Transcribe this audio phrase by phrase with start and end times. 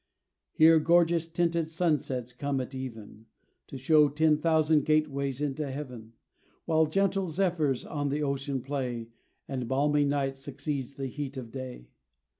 [0.53, 3.27] Here gorgeous tinted sunsets come at even,
[3.67, 6.13] To show ten thousand gateways into Heaven
[6.65, 9.09] While gentle zephyrs on the ocean play,
[9.47, 11.89] And balmy night succeeds the heat of day.